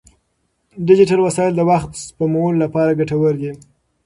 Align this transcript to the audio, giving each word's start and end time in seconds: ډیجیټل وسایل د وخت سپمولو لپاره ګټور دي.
ډیجیټل 0.87 1.19
وسایل 1.23 1.53
د 1.55 1.61
وخت 1.71 1.91
سپمولو 2.05 2.59
لپاره 2.63 2.97
ګټور 2.99 3.33
دي. 3.41 3.51